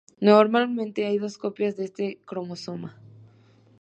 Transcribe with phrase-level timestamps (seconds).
[0.19, 2.97] Normalmente hay dos copias de este cromosoma.